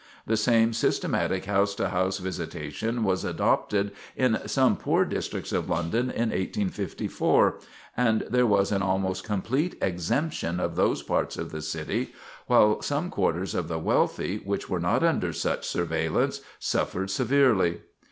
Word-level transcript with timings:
The 0.25 0.35
same 0.35 0.73
systematic 0.73 1.45
house 1.45 1.75
to 1.75 1.89
house 1.89 2.17
visitation 2.17 3.03
was 3.03 3.23
adopted 3.23 3.91
in 4.15 4.39
some 4.47 4.75
poor 4.75 5.05
districts 5.05 5.51
of 5.51 5.69
London 5.69 6.05
in 6.09 6.29
1854, 6.31 7.59
and 7.95 8.21
there 8.21 8.47
was 8.47 8.71
an 8.71 8.81
almost 8.81 9.23
complete 9.23 9.77
exemption 9.79 10.59
of 10.59 10.75
those 10.75 11.03
parts 11.03 11.37
of 11.37 11.51
the 11.51 11.61
city, 11.61 12.15
while 12.47 12.81
some 12.81 13.11
quarters 13.11 13.53
of 13.53 13.67
the 13.67 13.77
wealthy, 13.77 14.37
which 14.43 14.67
were 14.67 14.79
not 14.79 15.03
under 15.03 15.31
such 15.31 15.67
surveillance, 15.67 16.41
suffered 16.57 17.11
severely. 17.11 17.81